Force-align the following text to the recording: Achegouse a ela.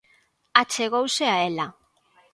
Achegouse 0.61 1.23
a 1.33 1.37
ela. 1.47 1.67